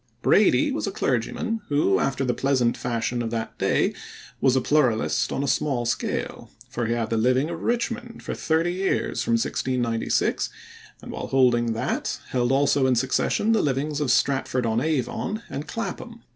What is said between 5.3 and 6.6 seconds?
on a small scale,